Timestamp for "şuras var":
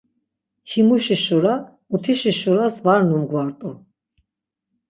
2.39-3.01